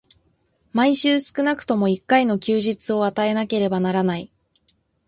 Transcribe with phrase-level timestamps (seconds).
[0.73, 4.33] 毎週少くとも一回の休日を与えなければならない。